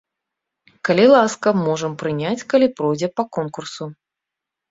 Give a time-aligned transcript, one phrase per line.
[0.87, 3.83] Калі ласка, можам прыняць, калі пройдзе па конкурсу.